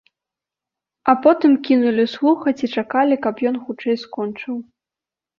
[1.11, 4.57] А потым кінулі слухаць і чакалі, каб ён хутчэй скончыў.